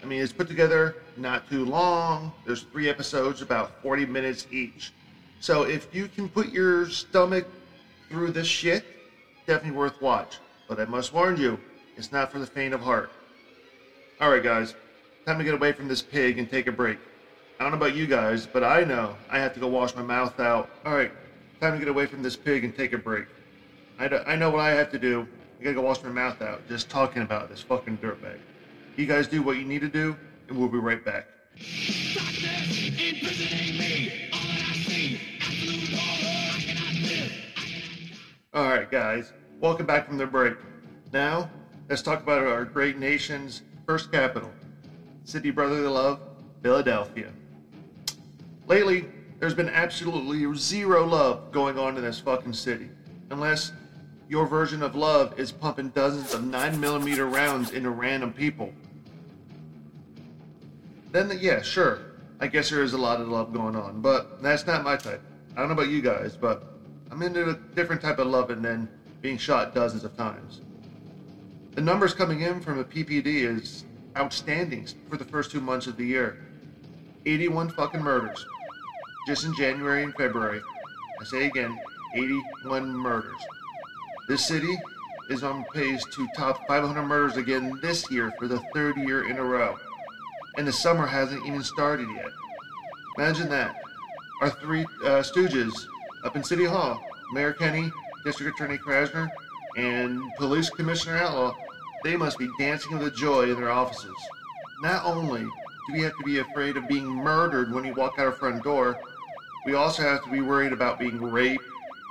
I 0.03 0.07
mean, 0.07 0.21
it's 0.21 0.33
put 0.33 0.49
together 0.49 0.97
not 1.17 1.49
too 1.49 1.65
long. 1.65 2.33
There's 2.45 2.63
three 2.63 2.89
episodes, 2.89 3.43
about 3.43 3.83
40 3.83 4.07
minutes 4.07 4.47
each. 4.51 4.93
So 5.41 5.63
if 5.63 5.95
you 5.95 6.09
can 6.09 6.29
put 6.29 6.49
your 6.49 6.89
stomach 6.89 7.47
through 8.09 8.33
this 8.33 8.47
shit, 8.47 8.85
definitely 9.47 9.77
worth 9.77 10.01
watch. 10.01 10.39
But 10.69 10.81
I 10.81 10.85
must 10.87 11.13
warn 11.13 11.37
you, 11.37 11.59
it's 11.97 12.13
not 12.13 12.33
for 12.33 12.39
the 12.39 12.47
faint 12.47 12.75
of 12.75 12.81
heart. 12.81 13.11
All 14.21 14.31
right, 14.31 14.43
guys, 14.43 14.75
time 15.25 15.39
to 15.39 15.45
get 15.45 15.55
away 15.55 15.73
from 15.73 15.89
this 15.89 16.03
pig 16.03 16.39
and 16.39 16.51
take 16.51 16.67
a 16.67 16.73
break. 16.73 16.99
I 17.59 17.63
don't 17.63 17.73
know 17.73 17.79
about 17.79 17.95
you 17.95 18.07
guys, 18.07 18.47
but 18.47 18.65
I 18.65 18.85
know 18.85 19.17
I 19.31 19.39
have 19.39 19.55
to 19.55 19.61
go 19.61 19.69
wash 19.69 19.95
my 19.95 20.03
mouth 20.03 20.39
out. 20.41 20.69
All 20.85 20.95
right, 20.95 21.13
Time 21.61 21.73
to 21.73 21.79
get 21.79 21.89
away 21.89 22.05
from 22.05 22.23
this 22.23 22.37
pig 22.37 22.65
and 22.65 22.77
take 22.77 22.93
a 22.93 22.99
break. 22.99 23.27
I, 23.99 24.09
do, 24.09 24.19
I 24.27 24.37
know 24.37 24.51
what 24.51 24.61
I 24.61 24.73
have 24.73 24.91
to 24.91 24.99
do. 24.99 25.27
I 25.59 25.65
gotta 25.65 25.75
go 25.75 25.81
wash 25.81 26.03
my 26.03 26.11
mouth 26.11 26.43
out 26.43 26.69
just 26.69 26.91
talking 26.91 27.23
about 27.23 27.49
this 27.49 27.63
fucking 27.63 27.97
dirtbag. 27.99 28.39
You 28.97 29.07
guys 29.07 29.27
do 29.27 29.41
what 29.43 29.57
you 29.57 29.65
need 29.65 29.81
to 29.81 29.89
do, 29.89 30.15
and 30.49 30.59
we'll 30.59 30.69
be 30.69 30.79
right 30.79 31.03
back. 31.03 31.29
Alright, 38.57 38.91
guys, 38.91 39.35
welcome 39.61 39.85
back 39.85 40.07
from 40.07 40.17
the 40.17 40.25
break. 40.25 40.55
Now, 41.13 41.51
let's 41.91 42.01
talk 42.01 42.23
about 42.23 42.43
our 42.43 42.65
great 42.65 42.97
nation's 42.97 43.61
first 43.85 44.11
capital, 44.11 44.51
city 45.25 45.51
brotherly 45.51 45.87
love, 45.87 46.21
Philadelphia. 46.63 47.31
Lately, 48.67 49.11
there's 49.41 49.53
been 49.53 49.69
absolutely 49.69 50.57
zero 50.57 51.05
love 51.05 51.53
going 51.53 51.79
on 51.79 51.99
in 51.99 52.03
this 52.03 52.19
fucking 52.19 52.55
city. 52.55 52.89
Unless 53.29 53.73
your 54.27 54.47
version 54.47 54.83
of 54.83 54.97
love 54.97 55.39
is 55.39 55.53
pumping 55.53 55.91
dozens 55.91 56.33
of 56.33 56.41
9mm 56.41 57.31
rounds 57.31 57.73
into 57.73 57.91
random 57.91 58.33
people. 58.33 58.73
Then, 61.13 61.31
yeah, 61.43 61.61
sure. 61.61 61.99
I 62.41 62.47
guess 62.47 62.71
there 62.71 62.83
is 62.83 62.95
a 62.95 62.99
lot 62.99 63.21
of 63.21 63.29
love 63.29 63.53
going 63.53 63.77
on, 63.77 64.01
but 64.01 64.43
that's 64.43 64.67
not 64.67 64.83
my 64.83 64.97
type. 64.97 65.21
I 65.55 65.61
don't 65.61 65.69
know 65.69 65.75
about 65.75 65.89
you 65.89 66.01
guys, 66.01 66.39
but 66.39 66.76
I'm 67.11 67.23
into 67.23 67.51
a 67.51 67.55
different 67.75 68.03
type 68.03 68.19
of 68.19 68.27
loving 68.27 68.63
than 68.63 68.89
being 69.23 69.39
shot 69.39 69.75
dozens 69.75 70.05
of 70.05 70.17
times. 70.17 70.61
The 71.73 71.81
numbers 71.81 72.15
coming 72.15 72.41
in 72.41 72.61
from 72.61 72.79
the 72.79 72.85
PPD 72.85 73.27
is 73.27 73.85
outstanding 74.17 74.87
for 75.09 75.17
the 75.17 75.25
first 75.25 75.51
two 75.51 75.61
months 75.61 75.87
of 75.87 75.97
the 75.97 76.05
year. 76.05 76.45
81 77.27 77.71
fucking 77.71 78.03
murders. 78.03 78.45
Just 79.27 79.45
in 79.45 79.55
January 79.57 80.03
and 80.03 80.15
February. 80.15 80.61
I 81.21 81.25
say 81.25 81.47
again, 81.47 81.79
81 82.15 82.89
murders. 82.89 83.37
This 84.29 84.47
city 84.47 84.79
is 85.31 85.43
on 85.43 85.65
pace 85.75 86.05
to 86.15 86.29
top 86.37 86.67
500 86.67 87.03
murders 87.03 87.37
again 87.37 87.79
this 87.83 88.11
year 88.11 88.33
for 88.39 88.49
the 88.49 88.59
third 88.73 88.97
year 88.97 89.29
in 89.29 89.37
a 89.39 89.45
row. 89.45 89.77
And 90.57 90.67
the 90.67 90.73
summer 90.73 91.07
hasn't 91.07 91.45
even 91.47 91.63
started 91.63 92.09
yet. 92.11 92.31
Imagine 93.19 93.49
that. 93.51 93.77
Our 94.41 94.51
three 94.51 94.83
uh, 95.05 95.23
stooges 95.23 95.73
up 96.27 96.35
in 96.35 96.43
City 96.43 96.65
Hall, 96.65 97.01
Mayor 97.33 97.53
Kenney, 97.53 97.89
District 98.25 98.53
Attorney 98.59 98.79
Krasner, 98.79 99.31
and 99.77 100.21
Police 100.39 100.69
Commissioner 100.71 101.19
Outlaw, 101.19 101.55
they 102.03 102.17
must 102.17 102.37
be 102.37 102.49
dancing 102.59 102.99
with 102.99 103.15
joy 103.15 103.43
in 103.43 103.55
their 103.55 103.71
offices. 103.71 104.17
Not 104.83 105.05
only 105.05 105.43
do 105.43 105.93
we 105.93 106.01
have 106.01 106.17
to 106.19 106.25
be 106.25 106.41
afraid 106.41 106.77
of 106.77 106.89
being 106.89 107.07
murdered 107.07 107.73
when 107.73 107.85
we 107.85 107.93
walk 107.93 108.15
out 108.19 108.27
our 108.27 108.33
front 108.33 108.65
door, 108.65 108.99
we 109.67 109.75
also 109.75 110.03
have 110.03 110.25
to 110.25 110.31
be 110.31 110.41
worried 110.41 110.73
about 110.73 110.99
being 110.99 111.23
raped, 111.23 111.63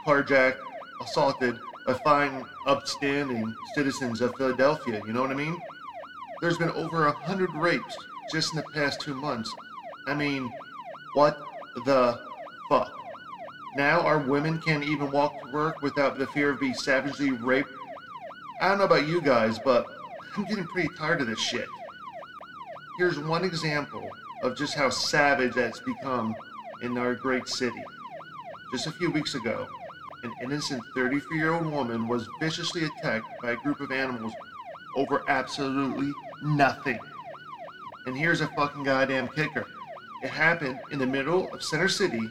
carjacked, 0.07 0.59
assaulted 1.01 1.57
by 1.85 1.93
fine, 1.95 2.45
upstanding 2.67 3.53
citizens 3.75 4.21
of 4.21 4.33
Philadelphia. 4.37 5.01
You 5.05 5.11
know 5.11 5.21
what 5.21 5.31
I 5.31 5.35
mean? 5.35 5.59
There's 6.39 6.57
been 6.57 6.71
over 6.71 7.07
a 7.07 7.11
hundred 7.11 7.53
rapes 7.53 7.97
just 8.31 8.53
in 8.53 8.61
the 8.61 8.65
past 8.73 9.01
two 9.01 9.13
months. 9.13 9.51
I 10.07 10.15
mean, 10.15 10.49
what 11.15 11.37
the 11.85 12.17
fuck? 12.69 12.94
Now 13.75 13.99
our 14.01 14.19
women 14.19 14.61
can't 14.61 14.85
even 14.85 15.11
walk 15.11 15.33
to 15.41 15.51
work 15.51 15.81
without 15.81 16.17
the 16.17 16.27
fear 16.27 16.51
of 16.51 16.61
being 16.61 16.73
savagely 16.73 17.31
raped. 17.31 17.69
I 18.61 18.69
don't 18.69 18.77
know 18.77 18.85
about 18.85 19.05
you 19.05 19.19
guys, 19.21 19.59
but 19.59 19.85
I'm 20.37 20.45
getting 20.45 20.65
pretty 20.65 20.87
tired 20.97 21.19
of 21.19 21.27
this 21.27 21.41
shit. 21.41 21.67
Here's 22.97 23.19
one 23.19 23.43
example 23.43 24.09
of 24.43 24.55
just 24.55 24.75
how 24.75 24.89
savage 24.89 25.55
that's 25.55 25.81
become 25.81 26.33
in 26.83 26.97
our 26.97 27.15
great 27.15 27.49
city. 27.49 27.83
Just 28.71 28.87
a 28.87 28.91
few 28.91 29.11
weeks 29.11 29.35
ago, 29.35 29.67
an 30.23 30.31
innocent 30.41 30.81
33 30.95 31.37
year 31.37 31.53
old 31.53 31.65
woman 31.65 32.07
was 32.07 32.29
viciously 32.39 32.85
attacked 32.85 33.25
by 33.41 33.51
a 33.51 33.55
group 33.57 33.81
of 33.81 33.91
animals 33.91 34.31
over 34.95 35.21
absolutely 35.27 36.13
nothing. 36.43 36.99
And 38.05 38.15
here's 38.15 38.39
a 38.39 38.47
fucking 38.49 38.85
goddamn 38.85 39.27
kicker 39.27 39.65
it 40.23 40.29
happened 40.29 40.79
in 40.91 40.99
the 40.99 41.05
middle 41.05 41.51
of 41.51 41.61
Center 41.61 41.89
City 41.89 42.21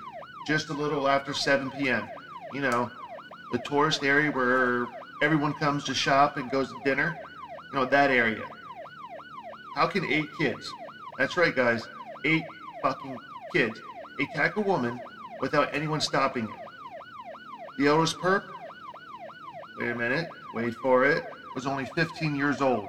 just 0.47 0.69
a 0.69 0.73
little 0.73 1.09
after 1.09 1.33
7 1.33 1.71
p.m. 1.71 2.09
You 2.53 2.61
know, 2.61 2.91
the 3.53 3.59
tourist 3.59 4.03
area 4.03 4.31
where 4.31 4.87
everyone 5.23 5.55
comes 5.55 5.85
to 5.85 5.95
shop 5.95 6.37
and 6.37 6.51
goes 6.51 6.69
to 6.69 6.77
dinner. 6.85 7.17
You 7.73 7.81
know, 7.81 7.85
that 7.87 8.11
area. 8.11 8.43
How 9.75 9.87
can 9.87 10.05
eight 10.05 10.29
kids, 10.39 10.71
that's 11.19 11.37
right, 11.37 11.55
guys, 11.55 11.83
eight 12.25 12.45
fucking 12.81 13.17
kids, 13.53 13.81
attack 14.21 14.57
a 14.57 14.61
woman 14.61 15.01
without 15.41 15.75
anyone 15.75 16.01
stopping 16.01 16.45
it? 16.45 16.51
The 17.79 17.89
oldest 17.89 18.19
perp, 18.19 18.45
wait 19.81 19.91
a 19.91 19.95
minute, 19.97 20.29
wait 20.55 20.75
for 20.75 21.05
it, 21.05 21.25
was 21.57 21.67
only 21.67 21.87
15 21.87 22.37
years 22.37 22.61
old. 22.61 22.87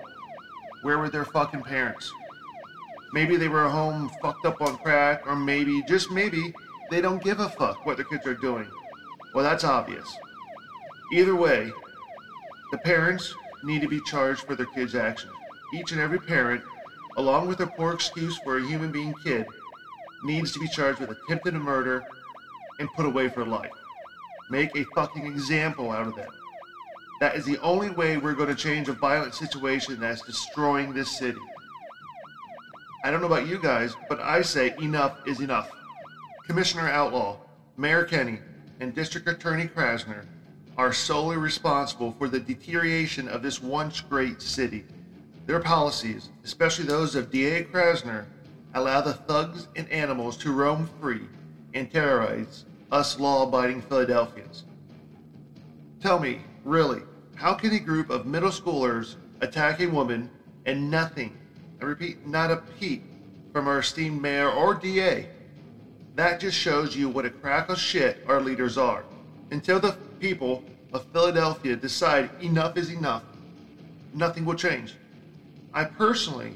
Where 0.83 0.99
were 0.99 1.09
their 1.09 1.25
fucking 1.25 1.63
parents? 1.63 2.11
Maybe 3.13 3.35
they 3.37 3.47
were 3.47 3.67
home 3.67 4.11
fucked 4.21 4.45
up 4.45 4.61
on 4.61 4.77
crack, 4.77 5.25
or 5.25 5.35
maybe, 5.35 5.81
just 5.87 6.11
maybe, 6.11 6.53
they 6.89 7.01
don't 7.01 7.23
give 7.23 7.39
a 7.39 7.49
fuck 7.49 7.85
what 7.85 7.97
their 7.97 8.05
kids 8.05 8.25
are 8.27 8.35
doing. 8.35 8.67
Well, 9.33 9.43
that's 9.43 9.63
obvious. 9.63 10.07
Either 11.13 11.35
way, 11.35 11.71
the 12.71 12.77
parents 12.79 13.33
need 13.63 13.81
to 13.81 13.87
be 13.87 14.01
charged 14.01 14.41
for 14.41 14.55
their 14.55 14.65
kids' 14.67 14.95
actions. 14.95 15.33
Each 15.73 15.91
and 15.91 15.99
every 15.99 16.19
parent, 16.19 16.61
along 17.17 17.47
with 17.47 17.59
a 17.59 17.67
poor 17.67 17.93
excuse 17.93 18.37
for 18.39 18.57
a 18.57 18.67
human 18.67 18.91
being 18.91 19.13
kid, 19.23 19.45
needs 20.23 20.51
to 20.53 20.59
be 20.59 20.67
charged 20.67 20.99
with 20.99 21.11
attempted 21.11 21.53
murder 21.53 22.03
and 22.79 22.89
put 22.95 23.05
away 23.05 23.29
for 23.29 23.45
life. 23.45 23.71
Make 24.49 24.75
a 24.75 24.83
fucking 24.95 25.25
example 25.25 25.91
out 25.91 26.07
of 26.07 26.15
them. 26.15 26.29
That 27.19 27.35
is 27.35 27.45
the 27.45 27.57
only 27.59 27.89
way 27.89 28.17
we're 28.17 28.33
going 28.33 28.49
to 28.49 28.55
change 28.55 28.89
a 28.89 28.93
violent 28.93 29.33
situation 29.33 29.99
that's 29.99 30.21
destroying 30.21 30.93
this 30.93 31.17
city. 31.17 31.39
I 33.03 33.11
don't 33.11 33.21
know 33.21 33.27
about 33.27 33.47
you 33.47 33.59
guys, 33.59 33.95
but 34.09 34.19
I 34.19 34.41
say 34.41 34.75
enough 34.81 35.19
is 35.27 35.39
enough. 35.39 35.71
Commissioner 36.47 36.87
Outlaw, 36.87 37.37
Mayor 37.75 38.03
Kenney, 38.03 38.39
and 38.79 38.93
District 38.93 39.27
Attorney 39.27 39.67
Krasner 39.67 40.25
are 40.77 40.93
solely 40.93 41.37
responsible 41.37 42.11
for 42.19 42.29
the 42.29 42.39
deterioration 42.39 43.27
of 43.27 43.41
this 43.41 43.63
once 43.63 43.99
great 44.01 44.41
city. 44.41 44.85
Their 45.47 45.59
policies, 45.59 46.29
especially 46.43 46.85
those 46.85 47.15
of 47.15 47.31
DA 47.31 47.63
Krasner, 47.63 48.25
allow 48.75 49.01
the 49.01 49.13
thugs 49.13 49.67
and 49.75 49.89
animals 49.89 50.37
to 50.37 50.51
roam 50.51 50.87
free 51.01 51.23
and 51.73 51.91
terrorize 51.91 52.65
us 52.91 53.19
law 53.19 53.47
abiding 53.47 53.81
Philadelphians. 53.81 54.65
Tell 55.99 56.19
me, 56.19 56.41
really, 56.63 57.01
how 57.33 57.55
can 57.55 57.73
a 57.73 57.79
group 57.79 58.11
of 58.11 58.27
middle 58.27 58.51
schoolers 58.51 59.15
attack 59.41 59.79
a 59.79 59.87
woman 59.87 60.29
and 60.65 60.91
nothing, 60.91 61.35
I 61.81 61.85
repeat, 61.85 62.27
not 62.27 62.51
a 62.51 62.57
peep 62.79 63.03
from 63.51 63.67
our 63.67 63.79
esteemed 63.79 64.21
mayor 64.21 64.51
or 64.51 64.75
DA? 64.75 65.29
That 66.15 66.39
just 66.39 66.57
shows 66.57 66.95
you 66.95 67.09
what 67.09 67.25
a 67.25 67.29
crack 67.29 67.69
of 67.69 67.77
shit 67.77 68.23
our 68.25 68.39
leaders 68.39 68.77
are. 68.77 69.03
Until 69.51 69.79
the 69.79 69.97
people 70.19 70.63
of 70.93 71.05
Philadelphia 71.11 71.75
decide 71.75 72.29
enough 72.41 72.77
is 72.77 72.89
enough, 72.89 73.23
nothing 74.13 74.45
will 74.45 74.55
change. 74.55 74.95
I 75.73 75.83
personally 75.83 76.53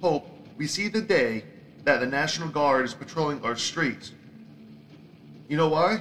hope 0.00 0.28
we 0.56 0.66
see 0.66 0.88
the 0.88 1.00
day 1.00 1.44
that 1.84 2.00
the 2.00 2.06
National 2.06 2.48
Guard 2.48 2.84
is 2.84 2.92
patrolling 2.92 3.42
our 3.44 3.56
streets. 3.56 4.12
You 5.48 5.56
know 5.56 5.68
why? 5.68 6.00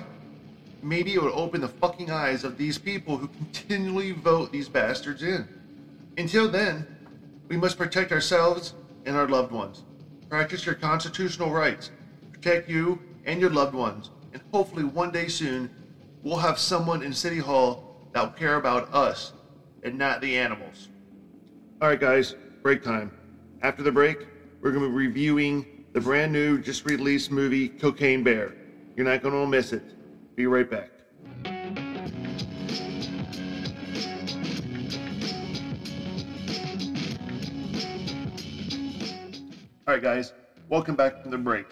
Maybe 0.81 1.13
it 1.13 1.21
would 1.21 1.33
open 1.33 1.61
the 1.61 1.67
fucking 1.67 2.09
eyes 2.09 2.43
of 2.43 2.57
these 2.57 2.79
people 2.79 3.15
who 3.15 3.27
continually 3.27 4.11
vote 4.11 4.51
these 4.51 4.67
bastards 4.67 5.21
in. 5.21 5.47
Until 6.17 6.49
then, 6.49 6.87
we 7.47 7.57
must 7.57 7.77
protect 7.77 8.11
ourselves 8.11 8.73
and 9.05 9.15
our 9.15 9.27
loved 9.27 9.51
ones. 9.51 9.83
Practice 10.29 10.65
your 10.65 10.75
constitutional 10.75 11.51
rights. 11.51 11.91
Protect 12.41 12.67
you 12.67 12.99
and 13.25 13.39
your 13.39 13.51
loved 13.51 13.75
ones. 13.75 14.09
And 14.33 14.41
hopefully, 14.51 14.83
one 14.83 15.11
day 15.11 15.27
soon, 15.27 15.69
we'll 16.23 16.37
have 16.37 16.57
someone 16.57 17.03
in 17.03 17.13
City 17.13 17.37
Hall 17.37 18.09
that 18.13 18.21
will 18.23 18.31
care 18.31 18.55
about 18.55 18.91
us 18.91 19.33
and 19.83 19.95
not 19.95 20.21
the 20.21 20.35
animals. 20.35 20.89
All 21.83 21.89
right, 21.89 21.99
guys, 21.99 22.33
break 22.63 22.81
time. 22.81 23.11
After 23.61 23.83
the 23.83 23.91
break, 23.91 24.25
we're 24.59 24.71
going 24.71 24.83
to 24.83 24.89
be 24.89 24.95
reviewing 24.95 25.85
the 25.93 26.01
brand 26.01 26.31
new, 26.31 26.59
just 26.59 26.83
released 26.89 27.29
movie, 27.29 27.69
Cocaine 27.69 28.23
Bear. 28.23 28.55
You're 28.95 29.05
not 29.05 29.21
going 29.21 29.35
to 29.35 29.45
miss 29.45 29.71
it. 29.71 29.83
Be 30.35 30.47
right 30.47 30.67
back. 30.67 30.89
All 39.87 39.93
right, 39.93 40.01
guys, 40.01 40.33
welcome 40.69 40.95
back 40.95 41.21
from 41.21 41.29
the 41.29 41.37
break. 41.37 41.67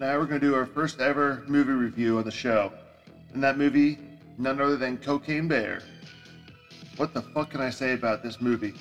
Now 0.00 0.18
we're 0.18 0.26
going 0.26 0.40
to 0.40 0.46
do 0.46 0.54
our 0.56 0.66
first 0.66 1.00
ever 1.00 1.44
movie 1.46 1.72
review 1.72 2.18
on 2.18 2.24
the 2.24 2.30
show. 2.30 2.72
And 3.32 3.42
that 3.44 3.56
movie, 3.56 3.98
none 4.38 4.60
other 4.60 4.76
than 4.76 4.98
Cocaine 4.98 5.46
Bear. 5.46 5.82
What 6.96 7.14
the 7.14 7.22
fuck 7.22 7.50
can 7.50 7.60
I 7.60 7.70
say 7.70 7.92
about 7.92 8.22
this 8.22 8.40
movie? 8.40 8.74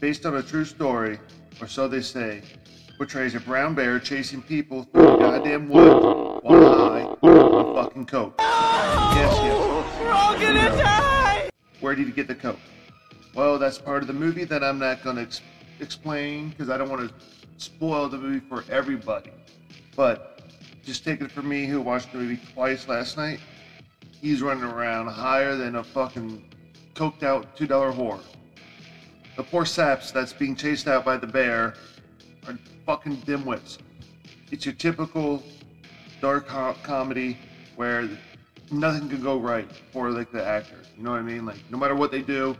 Based 0.00 0.24
on 0.24 0.36
a 0.36 0.42
true 0.42 0.64
story, 0.64 1.18
or 1.60 1.66
so 1.66 1.88
they 1.88 2.00
say, 2.00 2.42
portrays 2.96 3.34
a 3.34 3.40
brown 3.40 3.74
bear 3.74 3.98
chasing 3.98 4.40
people 4.40 4.84
through 4.84 5.02
the 5.02 5.16
goddamn 5.16 5.68
woods 5.68 6.04
while 6.44 6.74
high 6.74 7.02
on 7.02 7.74
fucking 7.74 8.06
coke. 8.06 8.34
Yes, 8.38 9.32
yes. 9.42 10.00
We're 10.00 10.10
all 10.10 10.38
gonna 10.38 10.70
die! 10.70 11.50
Where 11.80 11.96
did 11.96 12.06
he 12.06 12.12
get 12.12 12.28
the 12.28 12.34
coke? 12.36 12.58
Well, 13.34 13.58
that's 13.58 13.78
part 13.78 14.02
of 14.02 14.06
the 14.06 14.12
movie 14.12 14.44
that 14.44 14.62
I'm 14.62 14.78
not 14.78 15.02
going 15.02 15.16
to 15.16 15.22
ex- 15.22 15.40
explain 15.80 16.50
because 16.50 16.70
I 16.70 16.78
don't 16.78 16.88
want 16.88 17.08
to 17.08 17.14
spoil 17.56 18.08
the 18.08 18.18
movie 18.18 18.44
for 18.48 18.64
everybody. 18.70 19.30
But 19.98 20.38
just 20.84 21.02
take 21.02 21.20
it 21.22 21.32
from 21.32 21.48
me, 21.48 21.66
who 21.66 21.80
watched 21.80 22.12
the 22.12 22.18
movie 22.18 22.38
twice 22.54 22.86
last 22.86 23.16
night. 23.16 23.40
He's 24.22 24.42
running 24.42 24.62
around 24.62 25.08
higher 25.08 25.56
than 25.56 25.74
a 25.74 25.82
fucking 25.82 26.44
coked 26.94 27.24
out 27.24 27.56
$2 27.56 27.66
whore. 27.66 28.20
The 29.36 29.42
poor 29.42 29.64
saps 29.64 30.12
that's 30.12 30.32
being 30.32 30.54
chased 30.54 30.86
out 30.86 31.04
by 31.04 31.16
the 31.16 31.26
bear 31.26 31.74
are 32.46 32.56
fucking 32.86 33.16
dimwits. 33.22 33.78
It's 34.52 34.64
your 34.64 34.76
typical 34.76 35.42
dark 36.20 36.46
co- 36.46 36.76
comedy 36.84 37.36
where 37.74 38.08
nothing 38.70 39.08
can 39.08 39.20
go 39.20 39.36
right 39.36 39.68
for 39.92 40.10
like 40.10 40.30
the 40.30 40.46
actor. 40.46 40.78
You 40.96 41.02
know 41.02 41.10
what 41.10 41.18
I 41.18 41.22
mean? 41.22 41.44
Like 41.44 41.58
no 41.72 41.76
matter 41.76 41.96
what 41.96 42.12
they 42.12 42.22
do, 42.22 42.56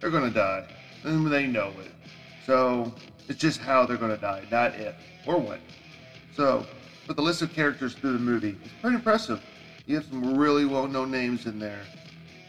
they're 0.00 0.10
gonna 0.10 0.30
die, 0.30 0.66
and 1.04 1.26
they 1.26 1.46
know 1.46 1.68
it. 1.84 1.92
So 2.46 2.94
it's 3.28 3.38
just 3.38 3.60
how 3.60 3.84
they're 3.84 3.98
gonna 3.98 4.16
die, 4.16 4.44
not 4.50 4.74
if 4.76 4.94
or 5.26 5.38
when. 5.38 5.60
So, 6.38 6.64
with 7.08 7.16
the 7.16 7.22
list 7.22 7.40
of 7.40 7.52
characters 7.54 7.94
through 7.94 8.12
the 8.12 8.18
movie, 8.18 8.56
is 8.62 8.70
pretty 8.82 8.96
impressive. 8.96 9.42
You 9.86 9.96
have 9.96 10.04
some 10.04 10.36
really 10.36 10.66
well-known 10.66 11.10
names 11.10 11.46
in 11.46 11.58
there. 11.58 11.80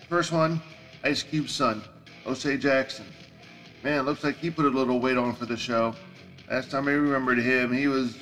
First 0.09 0.33
one, 0.33 0.61
Ice 1.05 1.23
Cube's 1.23 1.53
son, 1.53 1.81
O'Shea 2.27 2.57
Jackson. 2.57 3.05
Man, 3.83 4.05
looks 4.05 4.23
like 4.25 4.35
he 4.35 4.49
put 4.49 4.65
a 4.65 4.69
little 4.69 4.99
weight 4.99 5.15
on 5.15 5.33
for 5.33 5.45
the 5.45 5.55
show. 5.55 5.95
Last 6.51 6.71
time 6.71 6.89
I 6.89 6.91
remembered 6.91 7.39
him, 7.39 7.71
he 7.71 7.87
was 7.87 8.17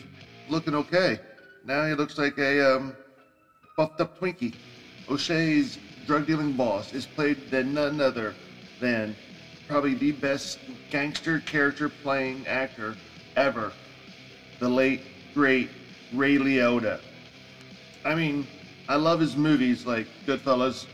looking 0.48 0.76
okay. 0.76 1.20
Now 1.66 1.88
he 1.88 1.96
looks 1.96 2.20
like 2.20 2.38
a 2.38 2.76
um, 2.76 2.96
buffed 3.76 4.00
up 4.00 4.20
Twinkie. 4.20 4.54
O'Shea's 5.10 5.80
drug 6.06 6.28
dealing 6.28 6.54
boss 6.54 6.94
is 6.94 7.08
played 7.08 7.50
than 7.50 7.74
none 7.74 8.00
other 8.00 8.36
than 8.80 9.16
probably 9.68 9.96
the 9.96 10.12
best 10.12 10.60
gangster 10.92 11.40
character 11.40 11.90
playing 11.90 12.46
actor 12.46 12.96
ever, 13.36 13.72
the 14.60 14.70
late, 14.70 15.02
great 15.34 15.70
Ray 16.14 16.38
Liotta. 16.38 17.00
I 18.06 18.16
mean, 18.16 18.48
I 18.88 18.96
love 18.96 19.20
his 19.20 19.36
movies 19.36 19.86
like 19.86 20.08
Goodfellas, 20.26 20.86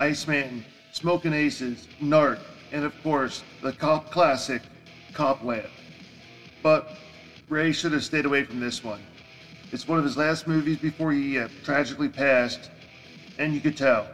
Iceman, 0.00 0.64
Smoking 0.92 1.32
Aces, 1.32 1.88
Narc, 2.02 2.38
and 2.72 2.84
of 2.84 2.92
course, 3.02 3.42
the 3.62 3.72
cop 3.72 4.10
classic, 4.10 4.62
Cop 5.12 5.42
Land. 5.42 5.68
But 6.62 6.90
Ray 7.48 7.72
should 7.72 7.92
have 7.92 8.04
stayed 8.04 8.26
away 8.26 8.44
from 8.44 8.60
this 8.60 8.84
one. 8.84 9.00
It's 9.72 9.88
one 9.88 9.98
of 9.98 10.04
his 10.04 10.16
last 10.16 10.46
movies 10.46 10.78
before 10.78 11.12
he 11.12 11.38
uh, 11.38 11.48
tragically 11.64 12.08
passed, 12.08 12.70
and 13.38 13.54
you 13.54 13.60
could 13.60 13.76
tell. 13.76 14.06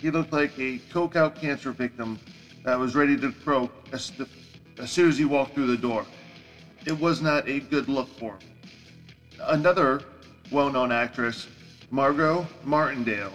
He 0.00 0.10
looked 0.10 0.32
like 0.32 0.58
a 0.58 0.78
coke 0.90 1.16
out 1.16 1.36
cancer 1.36 1.72
victim 1.72 2.18
that 2.64 2.78
was 2.78 2.94
ready 2.94 3.16
to 3.16 3.32
croak 3.32 3.70
as, 3.92 4.12
as 4.78 4.90
soon 4.90 5.08
as 5.08 5.16
he 5.16 5.24
walked 5.24 5.54
through 5.54 5.68
the 5.68 5.76
door. 5.76 6.04
It 6.84 6.98
was 6.98 7.22
not 7.22 7.48
a 7.48 7.60
good 7.60 7.88
look 7.88 8.08
for 8.18 8.32
him. 8.32 8.51
Another 9.46 10.02
well 10.50 10.70
known 10.70 10.92
actress, 10.92 11.48
Margot 11.90 12.46
Martindale, 12.64 13.32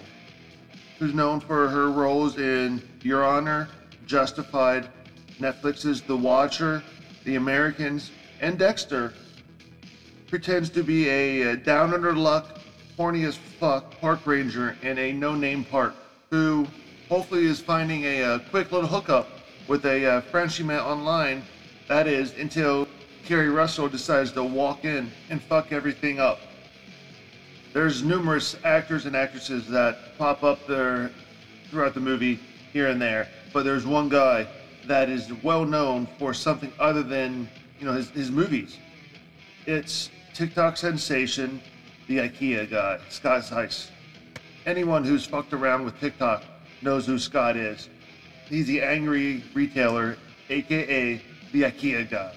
who's 0.99 1.13
known 1.13 1.39
for 1.39 1.69
her 1.69 1.91
roles 1.91 2.37
in 2.37 2.81
Your 3.01 3.25
Honor, 3.25 3.67
Justified, 4.05 4.87
Netflix's 5.39 6.01
The 6.01 6.15
Watcher, 6.15 6.81
The 7.25 7.35
Americans, 7.35 8.11
and 8.39 8.57
Dexter, 8.57 9.13
pretends 10.27 10.69
to 10.71 10.83
be 10.83 11.07
a, 11.07 11.55
down 11.57 11.93
under 11.93 12.15
luck, 12.15 12.57
horny 12.95 13.23
as 13.23 13.35
fuck 13.35 13.99
park 13.99 14.25
ranger 14.25 14.75
in 14.81 14.97
a 14.97 15.11
no 15.13 15.35
name 15.35 15.63
park 15.63 15.93
who 16.29 16.67
hopefully 17.09 17.45
is 17.45 17.59
finding 17.59 18.03
a, 18.03 18.21
a 18.21 18.39
quick 18.39 18.71
little 18.71 18.87
hookup 18.87 19.27
with 19.67 19.85
a 19.85 20.21
friend 20.31 20.51
she 20.51 20.63
met 20.63 20.81
online. 20.81 21.43
That 21.87 22.07
is, 22.07 22.33
until 22.37 22.87
Keri 23.27 23.49
Russell 23.49 23.89
decides 23.89 24.31
to 24.31 24.41
walk 24.41 24.85
in 24.85 25.11
and 25.29 25.41
fuck 25.43 25.73
everything 25.73 26.17
up. 26.17 26.39
There's 27.73 28.01
numerous 28.01 28.55
actors 28.63 29.05
and 29.05 29.17
actresses 29.17 29.67
that 29.67 30.17
pop 30.17 30.45
up 30.45 30.65
there 30.65 31.11
throughout 31.69 31.93
the 31.93 31.99
movie 31.99 32.39
here 32.71 32.87
and 32.87 33.01
there, 33.01 33.27
but 33.51 33.65
there's 33.65 33.85
one 33.85 34.07
guy 34.07 34.47
that 34.85 35.09
is 35.09 35.33
well 35.43 35.65
known 35.65 36.07
for 36.17 36.33
something 36.33 36.71
other 36.79 37.03
than 37.03 37.49
you 37.81 37.85
know 37.85 37.91
his, 37.91 38.09
his 38.11 38.31
movies. 38.31 38.77
It's 39.65 40.09
TikTok 40.33 40.77
sensation, 40.77 41.61
the 42.07 42.19
IKEA 42.19 42.71
guy, 42.71 42.99
Scott 43.09 43.43
Seiss. 43.43 43.89
Anyone 44.65 45.03
who's 45.03 45.25
fucked 45.25 45.51
around 45.51 45.83
with 45.83 45.99
TikTok 45.99 46.43
knows 46.81 47.05
who 47.05 47.19
Scott 47.19 47.57
is. 47.57 47.89
He's 48.47 48.67
the 48.67 48.81
angry 48.81 49.43
retailer, 49.53 50.15
aka 50.49 51.21
the 51.51 51.63
IKEA 51.63 52.09
guy. 52.09 52.33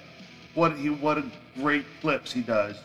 What 0.53 0.75
he 0.77 0.89
what 0.89 1.17
a 1.17 1.23
great 1.55 1.85
clips 2.01 2.31
he 2.31 2.41
does. 2.41 2.75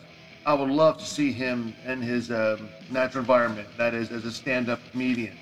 I 0.45 0.53
would 0.53 0.69
love 0.69 0.97
to 0.99 1.05
see 1.05 1.33
him 1.33 1.73
in 1.85 2.01
his 2.01 2.31
um, 2.31 2.69
natural 2.89 3.19
environment, 3.19 3.67
that 3.77 3.93
is, 3.93 4.11
as 4.11 4.23
a 4.23 4.31
stand-up 4.31 4.79
comedian. 4.91 5.37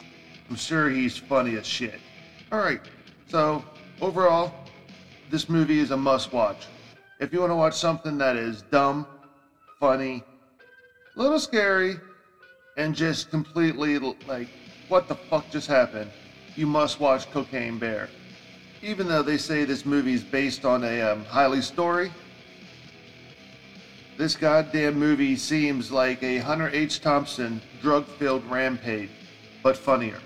I'm 0.49 0.55
sure 0.55 0.89
he's 0.89 1.15
funny 1.15 1.57
as 1.57 1.67
shit. 1.67 1.99
All 2.51 2.57
right, 2.57 2.81
so 3.27 3.63
overall, 4.01 4.51
this 5.29 5.47
movie 5.47 5.79
is 5.79 5.91
a 5.91 5.97
must-watch. 5.97 6.65
If 7.19 7.31
you 7.31 7.39
want 7.39 7.51
to 7.51 7.55
watch 7.55 7.75
something 7.75 8.17
that 8.17 8.35
is 8.35 8.63
dumb, 8.63 9.05
funny, 9.79 10.23
a 11.15 11.21
little 11.21 11.39
scary, 11.39 11.99
and 12.77 12.95
just 12.95 13.29
completely 13.29 13.99
like, 14.27 14.47
what 14.87 15.07
the 15.07 15.15
fuck 15.15 15.49
just 15.51 15.67
happened? 15.67 16.09
You 16.55 16.65
must 16.65 16.99
watch 16.99 17.29
Cocaine 17.29 17.77
Bear. 17.77 18.09
Even 18.85 19.07
though 19.07 19.23
they 19.23 19.39
say 19.39 19.65
this 19.65 19.83
movie 19.83 20.13
is 20.13 20.23
based 20.23 20.63
on 20.63 20.83
a 20.83 21.01
um, 21.01 21.25
highly 21.25 21.59
story, 21.59 22.11
this 24.15 24.35
goddamn 24.35 24.99
movie 24.99 25.35
seems 25.35 25.91
like 25.91 26.21
a 26.21 26.37
Hunter 26.37 26.69
H. 26.69 27.01
Thompson 27.01 27.59
drug 27.81 28.05
filled 28.05 28.45
rampage, 28.45 29.09
but 29.63 29.75
funnier. 29.75 30.19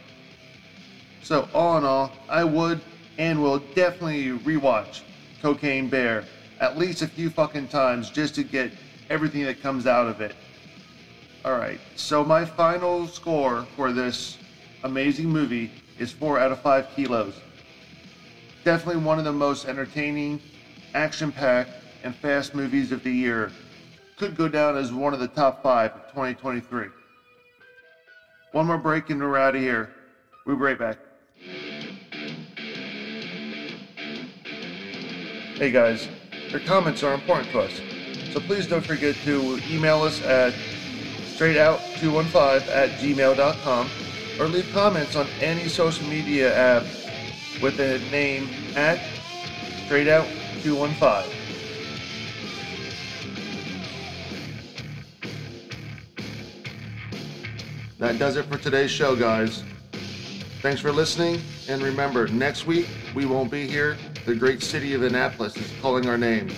So, 1.24 1.48
all 1.54 1.78
in 1.78 1.86
all, 1.86 2.12
I 2.28 2.44
would 2.44 2.82
and 3.18 3.42
will 3.42 3.60
definitely 3.76 4.38
rewatch 4.40 5.04
Cocaine 5.42 5.88
Bear 5.88 6.26
at 6.60 6.78
least 6.78 7.02
a 7.02 7.08
few 7.08 7.30
fucking 7.30 7.70
times 7.70 8.10
just 8.10 8.36
to 8.36 8.44
get 8.44 8.74
everything 9.10 9.46
that 9.46 9.62
comes 9.62 9.88
out 9.88 10.08
of 10.08 10.20
it. 10.20 10.36
Alright, 11.46 11.80
so 11.96 12.26
my 12.26 12.44
final 12.44 13.08
score 13.08 13.66
for 13.78 13.94
this 13.94 14.38
amazing 14.84 15.30
movie 15.30 15.72
is 15.98 16.12
4 16.12 16.40
out 16.40 16.52
of 16.52 16.60
5 16.62 16.90
kilos. 16.94 17.36
Definitely 18.70 19.02
one 19.02 19.18
of 19.18 19.26
the 19.26 19.34
most 19.34 19.66
entertaining, 19.66 20.40
action 20.94 21.32
packed, 21.32 21.72
and 22.04 22.16
fast 22.16 22.54
movies 22.54 22.92
of 22.92 23.02
the 23.02 23.10
year 23.10 23.52
could 24.16 24.38
go 24.38 24.48
down 24.48 24.78
as 24.78 24.94
one 24.94 25.12
of 25.12 25.20
the 25.20 25.28
top 25.28 25.64
five 25.64 25.90
of 25.94 26.02
2023. 26.10 26.86
One 28.52 28.68
more 28.68 28.78
break 28.78 29.10
and 29.10 29.20
we're 29.20 29.40
out 29.40 29.56
of 29.56 29.62
here. 29.62 29.90
We'll 30.46 30.56
be 30.56 30.62
right 30.62 30.78
back. 30.78 31.00
Hey 35.56 35.72
guys, 35.72 36.08
your 36.50 36.60
comments 36.60 37.02
are 37.02 37.16
important 37.16 37.50
to 37.54 37.62
us, 37.62 37.82
so 38.32 38.40
please 38.40 38.68
don't 38.68 38.86
forget 38.86 39.16
to 39.24 39.60
email 39.68 40.04
us 40.04 40.22
at 40.22 40.54
straightout215 41.40 42.68
at 42.68 42.92
gmail.com 43.00 43.90
or 44.40 44.48
leave 44.48 44.72
comments 44.74 45.16
on 45.16 45.26
any 45.42 45.68
social 45.68 46.08
media 46.08 46.56
app 46.56 46.84
with 47.62 47.78
the 47.78 48.00
name 48.12 48.50
at 48.76 49.00
straight 49.86 50.08
out 50.08 50.28
215. 50.62 51.36
That 57.98 58.18
does 58.18 58.38
it 58.38 58.46
for 58.46 58.58
today's 58.58 58.92
show, 58.92 59.16
guys. 59.16 59.64
Thanks 60.62 60.80
for 60.82 60.92
listening, 60.92 61.42
and 61.68 61.82
remember, 61.82 62.28
next 62.28 62.66
week 62.66 62.88
we 63.14 63.26
won't 63.26 63.52
be 63.52 63.68
here. 63.68 63.98
The 64.26 64.36
great 64.36 64.62
city 64.62 64.94
of 64.94 65.04
Annapolis 65.04 65.58
is 65.58 65.72
calling 65.82 66.08
our 66.08 66.18
name. 66.18 66.50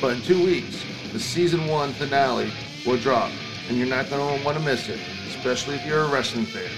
But 0.00 0.16
in 0.16 0.22
two 0.22 0.44
weeks, 0.44 0.84
the 1.12 1.20
season 1.20 1.66
one 1.66 1.92
finale 1.92 2.50
will 2.86 2.98
drop, 2.98 3.30
and 3.68 3.76
you're 3.76 3.86
not 3.86 4.08
going 4.10 4.38
to 4.38 4.44
want 4.44 4.58
to 4.58 4.64
miss 4.64 4.88
it, 4.88 4.98
especially 5.28 5.76
if 5.76 5.86
you're 5.86 6.00
a 6.00 6.08
wrestling 6.08 6.46
fan. 6.46 6.70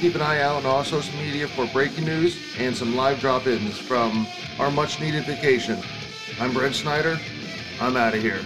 Keep 0.00 0.14
an 0.14 0.22
eye 0.22 0.40
out 0.40 0.54
on 0.54 0.64
all 0.64 0.84
social 0.84 1.18
media 1.18 1.48
for 1.48 1.66
breaking 1.72 2.04
news 2.04 2.38
and 2.56 2.76
some 2.76 2.94
live 2.94 3.18
drop 3.18 3.48
ins 3.48 3.76
from 3.76 4.28
our 4.60 4.70
much 4.70 5.00
needed 5.00 5.24
vacation. 5.24 5.82
I'm 6.38 6.52
Brent 6.52 6.76
Snyder. 6.76 7.18
I'm 7.80 7.96
out 7.96 8.14
of 8.14 8.22
here. 8.22 8.40